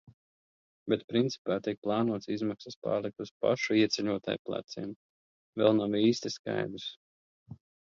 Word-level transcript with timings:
Bet 0.93 1.03
principā 1.11 1.57
tiek 1.67 1.77
plānots 1.89 2.31
izmaksas 2.37 2.79
pārlikt 2.87 3.23
uz 3.27 3.33
pašu 3.45 3.79
ieceļotāju 3.85 4.45
pleciem. 4.51 4.93
Vēl 5.63 5.81
nav 5.85 5.99
īsti 6.05 6.39
skaidrs. 6.41 6.93